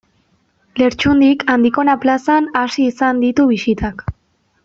Lertxundik 0.79 1.43
Andikona 1.57 1.95
plazan 2.07 2.49
hasi 2.63 2.87
izan 2.93 3.23
ditu 3.27 3.47
bisitak. 3.53 4.05